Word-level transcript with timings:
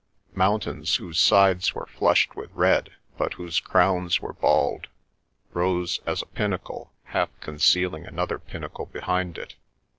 Mountains 0.33 0.95
whose 0.95 1.19
sides 1.19 1.75
were 1.75 1.85
flushed 1.85 2.35
with 2.35 2.49
red, 2.55 2.89
but 3.19 3.33
whose 3.33 3.59
crowns 3.59 4.19
were 4.19 4.33
bald, 4.33 4.87
rose 5.53 5.99
as 6.07 6.23
a 6.23 6.33
pinnacle, 6.33 6.91
half 7.03 7.29
concealing 7.39 8.07
another 8.07 8.39
pinnacle 8.39 8.87
behind 8.87 9.37
it. 9.37 9.57